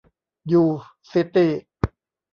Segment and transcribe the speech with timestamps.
[0.51, 0.63] ยู
[1.11, 1.51] ซิตี้